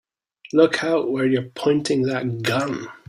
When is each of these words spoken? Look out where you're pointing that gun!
Look 0.51 0.83
out 0.83 1.11
where 1.11 1.27
you're 1.27 1.51
pointing 1.53 2.01
that 2.07 2.41
gun! 2.41 2.87